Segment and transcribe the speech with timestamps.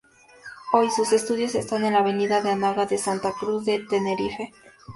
[0.73, 4.51] Hoy, sus estudios están en la avenida de Anaga de Santa Cruz de Tenerife.